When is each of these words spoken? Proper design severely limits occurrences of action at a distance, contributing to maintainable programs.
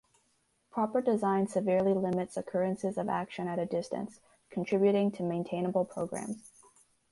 Proper 0.71 0.99
design 0.99 1.45
severely 1.45 1.93
limits 1.93 2.35
occurrences 2.35 2.97
of 2.97 3.07
action 3.07 3.47
at 3.47 3.59
a 3.59 3.67
distance, 3.67 4.19
contributing 4.49 5.11
to 5.11 5.21
maintainable 5.23 5.85
programs. 5.85 6.49